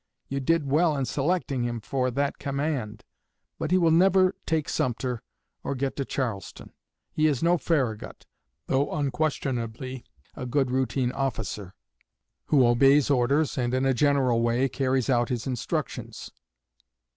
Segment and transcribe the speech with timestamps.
[0.29, 3.03] You did well in selecting him for that command,
[3.59, 5.21] but he will never take Sumter
[5.63, 6.73] or get to Charleston.
[7.13, 8.25] He is no Farragut,
[8.65, 10.03] though unquestionably
[10.35, 11.75] a good routine officer,
[12.45, 16.31] who obeys orders and in a general way carries out his instructions.'"